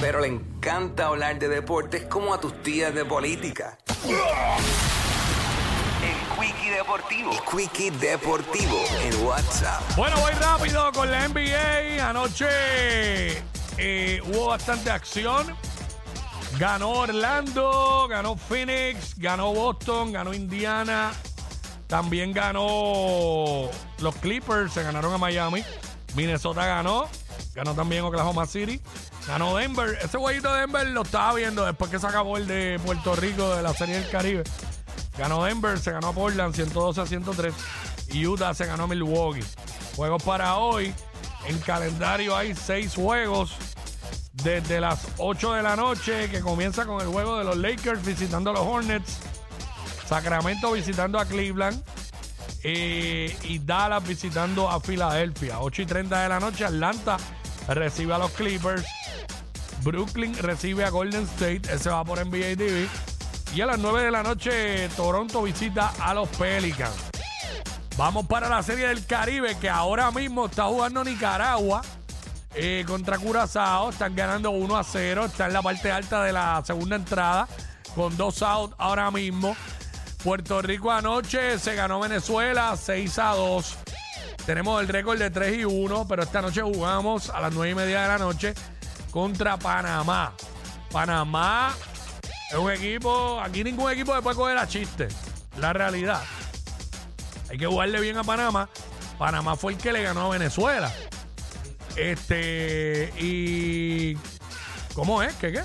pero 0.00 0.20
le 0.20 0.28
encanta 0.28 1.06
hablar 1.06 1.38
de 1.38 1.48
deportes 1.48 2.04
como 2.04 2.34
a 2.34 2.40
tus 2.40 2.62
tías 2.62 2.94
de 2.94 3.04
política. 3.04 3.78
El 6.02 6.38
Quickie 6.38 6.70
Deportivo. 6.70 7.32
El 7.32 7.40
Quickie 7.40 7.90
Deportivo 7.92 8.84
en 9.02 9.24
WhatsApp. 9.24 9.82
Bueno, 9.96 10.16
voy 10.20 10.32
rápido 10.34 10.92
con 10.92 11.10
la 11.10 11.28
NBA. 11.28 12.08
Anoche 12.08 12.46
eh, 13.78 14.20
hubo 14.24 14.46
bastante 14.48 14.90
acción. 14.90 15.54
Ganó 16.58 16.90
Orlando, 16.90 18.06
ganó 18.08 18.36
Phoenix, 18.36 19.18
ganó 19.18 19.52
Boston, 19.52 20.12
ganó 20.12 20.32
Indiana. 20.32 21.12
También 21.86 22.32
ganó 22.32 23.70
los 23.98 24.14
Clippers, 24.16 24.72
se 24.72 24.82
ganaron 24.82 25.12
a 25.14 25.18
Miami. 25.18 25.64
Minnesota 26.14 26.66
ganó, 26.66 27.08
ganó 27.56 27.74
también 27.74 28.04
Oklahoma 28.04 28.46
City. 28.46 28.80
Ganó 29.26 29.56
Denver. 29.56 29.98
Ese 30.02 30.18
jueguito 30.18 30.52
de 30.52 30.60
Denver 30.60 30.86
lo 30.88 31.02
estaba 31.02 31.34
viendo 31.34 31.64
después 31.64 31.90
que 31.90 31.98
se 31.98 32.06
acabó 32.06 32.36
el 32.36 32.46
de 32.46 32.78
Puerto 32.84 33.16
Rico 33.16 33.56
de 33.56 33.62
la 33.62 33.72
Serie 33.72 33.98
del 33.98 34.08
Caribe. 34.10 34.44
Ganó 35.18 35.42
Denver, 35.44 35.78
se 35.78 35.90
ganó 35.90 36.12
Portland 36.12 36.54
112 36.54 37.00
a 37.00 37.06
103. 37.06 37.54
Y 38.10 38.26
Utah 38.26 38.54
se 38.54 38.66
ganó 38.66 38.86
Milwaukee. 38.86 39.42
Juegos 39.96 40.22
para 40.22 40.56
hoy. 40.56 40.94
En 41.48 41.58
calendario 41.60 42.36
hay 42.36 42.54
seis 42.54 42.94
juegos. 42.94 43.56
Desde 44.34 44.78
las 44.80 45.08
8 45.16 45.54
de 45.54 45.62
la 45.62 45.76
noche, 45.76 46.28
que 46.28 46.40
comienza 46.40 46.84
con 46.84 47.00
el 47.00 47.08
juego 47.08 47.38
de 47.38 47.44
los 47.44 47.56
Lakers 47.56 48.04
visitando 48.04 48.50
a 48.50 48.52
los 48.52 48.62
Hornets. 48.62 49.18
Sacramento 50.06 50.72
visitando 50.72 51.18
a 51.18 51.24
Cleveland. 51.24 51.82
eh, 52.62 53.34
y 53.44 53.60
Dallas 53.60 54.06
visitando 54.06 54.68
a 54.68 54.78
Filadelfia. 54.78 55.60
8 55.60 55.82
y 55.82 55.86
30 55.86 56.20
de 56.22 56.28
la 56.28 56.38
noche, 56.40 56.64
Atlanta 56.64 57.16
recibe 57.68 58.14
a 58.14 58.18
los 58.18 58.30
Clippers. 58.32 58.84
Brooklyn 59.82 60.36
recibe 60.38 60.84
a 60.84 60.90
Golden 60.90 61.24
State. 61.24 61.62
Ese 61.72 61.90
va 61.90 62.04
por 62.04 62.24
NBA 62.24 62.56
TV. 62.56 62.88
Y 63.54 63.60
a 63.60 63.66
las 63.66 63.78
9 63.78 64.04
de 64.04 64.10
la 64.10 64.22
noche, 64.22 64.88
Toronto 64.90 65.42
visita 65.42 65.92
a 66.00 66.12
los 66.12 66.28
Pelicans. 66.30 66.96
Vamos 67.96 68.26
para 68.26 68.48
la 68.48 68.62
Serie 68.62 68.88
del 68.88 69.06
Caribe, 69.06 69.56
que 69.58 69.70
ahora 69.70 70.10
mismo 70.10 70.46
está 70.46 70.64
jugando 70.64 71.02
Nicaragua 71.02 71.80
eh, 72.54 72.84
contra 72.86 73.18
Curazao. 73.18 73.90
Están 73.90 74.14
ganando 74.14 74.50
1 74.50 74.76
a 74.76 74.84
0. 74.84 75.24
Está 75.24 75.46
en 75.46 75.52
la 75.54 75.62
parte 75.62 75.90
alta 75.90 76.22
de 76.24 76.32
la 76.32 76.62
segunda 76.64 76.96
entrada, 76.96 77.48
con 77.94 78.16
dos 78.16 78.42
out 78.42 78.74
ahora 78.76 79.10
mismo. 79.10 79.56
Puerto 80.22 80.60
Rico 80.60 80.90
anoche 80.90 81.58
se 81.58 81.74
ganó 81.74 82.00
Venezuela 82.00 82.76
6 82.76 83.18
a 83.18 83.34
2. 83.34 83.78
Tenemos 84.46 84.80
el 84.80 84.86
récord 84.86 85.18
de 85.18 85.28
3 85.28 85.58
y 85.58 85.64
1, 85.64 86.06
pero 86.06 86.22
esta 86.22 86.40
noche 86.40 86.62
jugamos 86.62 87.30
a 87.30 87.40
las 87.40 87.52
9 87.52 87.72
y 87.72 87.74
media 87.74 88.02
de 88.02 88.08
la 88.08 88.18
noche 88.18 88.54
contra 89.10 89.56
Panamá. 89.56 90.34
Panamá 90.92 91.74
es 92.50 92.56
un 92.56 92.70
equipo, 92.70 93.40
aquí 93.40 93.64
ningún 93.64 93.90
equipo 93.90 94.14
le 94.14 94.22
puede 94.22 94.36
coger 94.36 94.56
a 94.56 94.68
chiste. 94.68 95.08
La 95.58 95.72
realidad. 95.72 96.22
Hay 97.50 97.58
que 97.58 97.66
jugarle 97.66 98.00
bien 98.00 98.18
a 98.18 98.22
Panamá. 98.22 98.68
Panamá 99.18 99.56
fue 99.56 99.72
el 99.72 99.78
que 99.78 99.92
le 99.92 100.02
ganó 100.02 100.26
a 100.26 100.28
Venezuela. 100.38 100.92
Este, 101.96 103.12
y. 103.18 104.16
¿Cómo 104.94 105.22
es? 105.24 105.34
¿Qué 105.34 105.50
qué? 105.50 105.64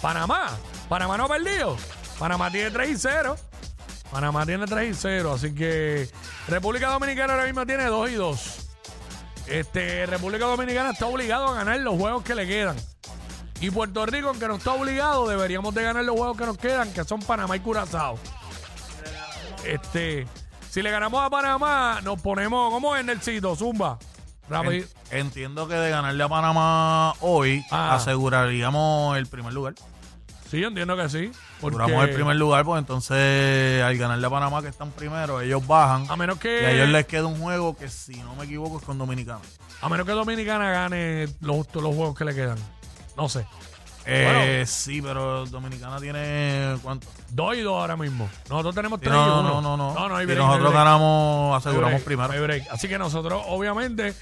Panamá. 0.00 0.50
Panamá 0.88 1.16
no 1.16 1.24
ha 1.24 1.28
perdido. 1.28 1.76
Panamá 2.16 2.48
tiene 2.48 2.70
3 2.70 2.90
y 2.90 2.96
0. 2.96 3.36
Panamá 4.12 4.46
tiene 4.46 4.66
3 4.66 4.90
y 4.90 4.94
0. 4.94 5.32
Así 5.32 5.52
que 5.52 6.08
República 6.48 6.88
Dominicana 6.90 7.34
ahora 7.34 7.46
mismo 7.46 7.64
tiene 7.66 7.84
2 7.84 8.10
y 8.10 8.14
2. 8.14 8.58
Este, 9.46 10.06
República 10.06 10.44
Dominicana 10.46 10.90
está 10.90 11.06
obligado 11.06 11.48
a 11.48 11.54
ganar 11.54 11.78
los 11.80 11.96
juegos 11.98 12.22
que 12.24 12.34
le 12.34 12.46
quedan. 12.46 12.76
Y 13.60 13.70
Puerto 13.70 14.04
Rico, 14.06 14.28
aunque 14.28 14.48
no 14.48 14.56
está 14.56 14.72
obligado, 14.72 15.28
deberíamos 15.28 15.72
de 15.74 15.82
ganar 15.84 16.04
los 16.04 16.16
juegos 16.16 16.36
que 16.36 16.46
nos 16.46 16.58
quedan, 16.58 16.92
que 16.92 17.04
son 17.04 17.20
Panamá 17.20 17.56
y 17.56 17.60
Curazao. 17.60 18.18
Este, 19.64 20.26
si 20.70 20.82
le 20.82 20.90
ganamos 20.90 21.22
a 21.24 21.30
Panamá, 21.30 22.00
nos 22.02 22.20
ponemos, 22.20 22.72
¿cómo 22.72 22.96
es, 22.96 23.04
Nelsito? 23.04 23.54
Zumba. 23.54 23.98
Rápido. 24.48 24.86
Entiendo 25.10 25.68
que 25.68 25.74
de 25.74 25.90
ganarle 25.90 26.22
a 26.24 26.28
Panamá 26.28 27.14
hoy 27.20 27.64
Ah. 27.70 27.94
aseguraríamos 27.94 29.16
el 29.16 29.26
primer 29.26 29.52
lugar. 29.52 29.74
Sí, 30.52 30.60
yo 30.60 30.68
entiendo 30.68 30.94
que 30.98 31.08
sí. 31.08 31.32
Porque 31.62 31.76
Aseguramos 31.78 32.08
el 32.10 32.14
primer 32.14 32.36
lugar, 32.36 32.62
pues 32.66 32.78
entonces 32.78 33.82
al 33.82 33.96
ganarle 33.96 34.26
a 34.26 34.30
Panamá 34.30 34.60
que 34.60 34.68
están 34.68 34.90
primero, 34.90 35.40
ellos 35.40 35.66
bajan. 35.66 36.04
a 36.10 36.14
menos 36.16 36.36
Y 36.44 36.48
a 36.48 36.70
ellos 36.72 36.86
que 36.88 36.92
les 36.92 37.06
queda 37.06 37.24
un 37.24 37.38
juego 37.40 37.74
que 37.74 37.88
si 37.88 38.16
no 38.16 38.34
me 38.36 38.44
equivoco 38.44 38.78
es 38.78 38.84
con 38.84 38.98
Dominicana. 38.98 39.40
a 39.80 39.88
menos 39.88 40.04
que 40.06 40.12
Dominicana 40.12 40.70
gane 40.70 41.26
los, 41.40 41.66
los 41.74 41.94
juegos 41.94 42.18
que 42.18 42.26
le 42.26 42.34
quedan. 42.34 42.58
No 43.16 43.30
sé. 43.30 43.46
Eh, 44.04 44.64
Sí, 44.66 45.00
pero 45.00 45.46
Dominicana 45.46 45.98
tiene 46.00 46.76
¿cuánto? 46.82 47.06
Dos 47.30 47.56
y 47.56 47.60
dos 47.62 47.80
ahora 47.80 47.96
mismo. 47.96 48.28
Nosotros 48.50 48.74
tenemos 48.74 48.98
Sí, 49.00 49.04
tres 49.06 49.14
no, 49.16 49.24
y 49.24 49.28
no, 49.30 49.40
uno. 49.40 49.48
no, 49.62 49.62
no, 49.62 49.76
no. 49.78 49.94
No, 49.94 50.08
no 50.10 50.16
hay 50.16 50.26
Si 50.26 50.26
break, 50.26 50.38
no 50.38 50.44
hay 50.44 50.48
nosotros 50.50 50.72
break. 50.72 50.84
ganamos, 50.84 51.54
hay 51.54 51.58
aseguramos 51.60 52.04
break, 52.04 52.28
primero. 52.28 52.64
Así 52.70 52.88
que 52.88 52.98
nosotros, 52.98 53.42
obviamente, 53.48 54.12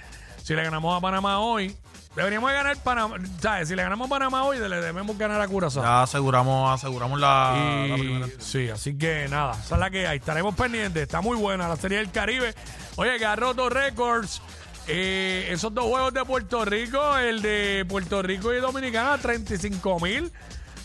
si 0.44 0.54
le 0.54 0.62
ganamos 0.62 0.96
a 0.96 1.00
Panamá 1.00 1.40
hoy, 1.40 1.74
deberíamos 2.14 2.50
de 2.50 2.56
ganar 2.56 2.76
Panamá. 2.82 3.16
¿Sabes? 3.40 3.68
Si 3.68 3.76
le 3.76 3.82
ganamos 3.82 4.06
a 4.06 4.10
Panamá 4.10 4.44
hoy, 4.44 4.58
le 4.58 4.80
debemos 4.80 5.16
ganar 5.16 5.40
a 5.40 5.48
Curazao. 5.48 5.82
Ya 5.82 6.02
aseguramos, 6.02 6.72
aseguramos 6.72 7.18
la, 7.18 7.86
primera. 7.98 8.26
sí, 8.38 8.68
así 8.68 8.96
que 8.96 9.28
nada, 9.28 9.52
esa 9.52 9.74
es 9.74 9.80
la 9.80 9.90
que 9.90 10.06
hay. 10.06 10.18
Estaremos 10.18 10.54
pendientes. 10.54 11.02
Está 11.02 11.20
muy 11.20 11.36
buena 11.36 11.68
la 11.68 11.76
Serie 11.76 11.98
del 11.98 12.10
Caribe. 12.10 12.54
Oye, 12.96 13.18
que 13.18 13.26
ha 13.26 13.36
roto 13.36 13.68
récords. 13.68 14.42
Eh, 14.88 15.48
esos 15.50 15.72
dos 15.72 15.84
juegos 15.84 16.12
de 16.12 16.24
Puerto 16.24 16.64
Rico, 16.64 17.16
el 17.16 17.42
de 17.42 17.84
Puerto 17.88 18.22
Rico 18.22 18.52
y 18.52 18.60
Dominicana, 18.60 19.18
35 19.18 20.00
mil. 20.00 20.32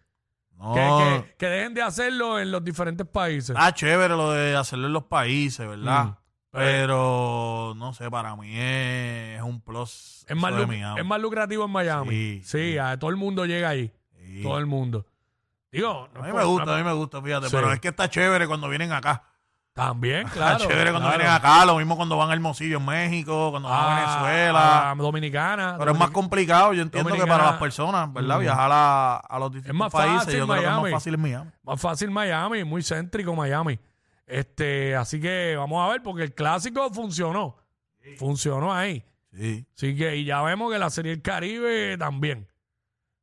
No, 0.62 0.74
Que, 0.74 0.80
que- 1.26 1.34
que 1.38 1.46
dejen 1.46 1.74
de 1.74 1.82
hacerlo 1.82 2.38
en 2.38 2.52
los 2.52 2.62
diferentes 2.62 3.04
países. 3.06 3.56
Ah, 3.58 3.72
chévere 3.74 4.14
lo 4.14 4.30
de 4.30 4.54
hacerlo 4.56 4.86
en 4.86 4.92
los 4.92 5.02
países, 5.04 5.66
¿verdad? 5.66 6.04
Mm. 6.04 6.16
Pero 6.52 7.72
no 7.76 7.92
sé, 7.94 8.10
para 8.10 8.36
mí 8.36 8.52
es, 8.56 9.38
es 9.38 9.42
un 9.42 9.60
plus. 9.60 10.24
Es 10.28 10.36
más, 10.36 10.52
es 10.98 11.04
más 11.04 11.20
lucrativo 11.20 11.64
en 11.64 11.70
Miami. 11.70 12.10
Sí, 12.10 12.40
Sí, 12.44 12.72
sí. 12.72 12.78
a 12.78 12.98
todo 12.98 13.10
el 13.10 13.16
mundo 13.16 13.44
llega 13.46 13.70
ahí. 13.70 13.92
Sí. 14.24 14.42
Todo 14.42 14.58
el 14.58 14.66
mundo. 14.66 15.04
Digo, 15.72 16.08
no 16.14 16.20
A 16.22 16.26
mí 16.26 16.32
me 16.32 16.44
gusta, 16.44 16.74
a 16.74 16.76
mí 16.78 16.84
me 16.84 16.92
gusta, 16.92 17.20
fíjate. 17.22 17.48
Pero 17.50 17.72
es 17.72 17.80
que 17.80 17.88
está 17.88 18.08
chévere 18.08 18.46
cuando 18.46 18.68
vienen 18.68 18.92
acá. 18.92 19.24
También, 19.74 20.26
Está 20.26 20.32
claro. 20.34 20.58
chévere 20.66 20.90
cuando 20.90 21.08
claro. 21.08 21.18
vienen 21.18 21.34
acá, 21.34 21.64
lo 21.64 21.76
mismo 21.78 21.96
cuando 21.96 22.16
van 22.18 22.28
a 22.28 22.34
Hermosillo 22.34 22.76
en 22.76 22.84
México, 22.84 23.50
cuando 23.52 23.70
van 23.70 23.78
a 23.80 23.82
Ah, 23.86 24.22
Venezuela. 24.22 24.90
ah, 24.90 24.94
Dominicana. 24.96 25.76
pero 25.78 25.92
es 25.92 25.98
más 25.98 26.10
complicado, 26.10 26.74
yo 26.74 26.82
entiendo 26.82 27.10
que 27.14 27.26
para 27.26 27.44
las 27.52 27.56
personas, 27.58 28.12
¿verdad? 28.12 28.36
Mm. 28.36 28.40
Viajar 28.40 28.70
a, 28.70 29.16
a 29.16 29.38
los 29.38 29.50
distintos 29.52 29.78
más 29.78 29.90
países, 29.90 30.24
fácil 30.24 30.38
yo 30.40 30.46
creo 30.46 30.60
que 30.60 30.66
es 30.66 30.72
más 30.82 30.90
fácil 30.90 31.14
en 31.14 31.20
Miami. 31.22 31.50
Más 31.62 31.80
fácil 31.80 32.10
Miami, 32.10 32.64
muy 32.64 32.82
céntrico 32.82 33.34
Miami. 33.34 33.78
Este, 34.26 34.94
así 34.94 35.18
que 35.20 35.54
vamos 35.56 35.82
a 35.86 35.90
ver, 35.90 36.02
porque 36.02 36.24
el 36.24 36.34
clásico 36.34 36.90
funcionó. 36.90 37.56
Funcionó 38.18 38.74
ahí. 38.74 39.02
Sí. 39.32 39.64
Así 39.74 39.96
que, 39.96 40.16
y 40.16 40.24
ya 40.26 40.42
vemos 40.42 40.70
que 40.70 40.78
la 40.78 40.90
Serie 40.90 41.12
del 41.12 41.22
Caribe 41.22 41.96
también. 41.96 42.46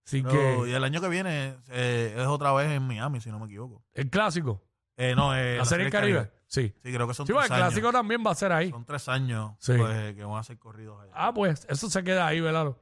Así 0.05 0.23
Pero- 0.23 0.63
que, 0.63 0.69
y 0.71 0.73
el 0.73 0.83
año 0.83 0.99
que 0.99 1.09
viene 1.09 1.57
eh, 1.69 2.15
es 2.17 2.25
otra 2.25 2.51
vez 2.53 2.71
en 2.71 2.81
Miami, 2.87 3.21
si 3.21 3.29
no 3.29 3.37
me 3.37 3.45
equivoco. 3.45 3.83
el 3.93 4.09
clásico, 4.09 4.63
Eh, 5.01 5.15
no, 5.15 5.33
eh, 5.33 5.57
la, 5.57 5.63
Serie 5.65 5.85
del 5.85 5.91
Caribe. 5.93 6.29
Sí. 6.45 6.73
Sí, 6.83 6.93
creo 6.93 7.07
que 7.07 7.13
son 7.13 7.25
Sí, 7.25 7.31
pues, 7.31 7.45
tres 7.47 7.57
el 7.57 7.63
años. 7.63 7.73
clásico 7.73 7.91
también 7.93 8.21
va 8.25 8.31
a 8.31 8.35
ser 8.35 8.51
ahí. 8.51 8.69
Son 8.69 8.83
tres 8.83 9.07
años 9.07 9.53
Sí. 9.59 9.73
pues, 9.77 10.13
que 10.13 10.23
van 10.25 10.37
a 10.39 10.43
ser 10.43 10.57
corridos 10.59 11.01
allá. 11.01 11.11
Ah, 11.15 11.33
pues 11.33 11.65
eso 11.69 11.89
se 11.89 12.03
queda 12.03 12.27
ahí, 12.27 12.41
¿verdad? 12.41 12.75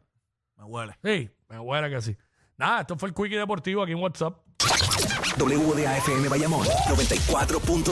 Me 0.57 0.63
huele. 0.63 0.97
Sí, 1.03 1.29
me 1.47 1.59
huele 1.59 1.89
que 1.91 2.01
sí. 2.01 2.17
Nada, 2.57 2.81
esto 2.81 2.97
fue 2.97 3.09
el 3.09 3.13
Quickie 3.15 3.37
Deportivo 3.37 3.83
aquí 3.83 3.91
en 3.91 3.99
WhatsApp. 3.99 4.35
WDAFM 5.37 6.27
Bayamón 6.29 6.65
94.7. 6.65 7.85